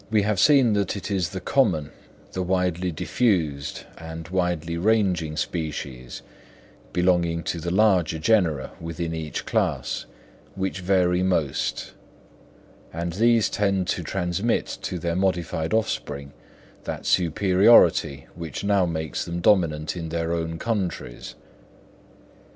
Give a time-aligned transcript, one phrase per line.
[0.09, 1.91] We have seen that it is the common,
[2.31, 6.23] the widely diffused, and widely ranging species,
[6.91, 10.07] belonging to the larger genera within each class,
[10.55, 11.93] which vary most;
[12.91, 16.33] and these tend to transmit to their modified offspring
[16.85, 21.35] that superiority which now makes them dominant in their own countries.